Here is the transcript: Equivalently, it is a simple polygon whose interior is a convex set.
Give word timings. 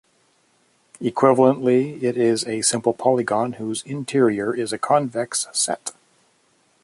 Equivalently, 0.99 2.01
it 2.01 2.17
is 2.17 2.43
a 2.47 2.63
simple 2.63 2.91
polygon 2.91 3.53
whose 3.57 3.83
interior 3.83 4.51
is 4.51 4.73
a 4.73 4.79
convex 4.79 5.47
set. 5.51 5.91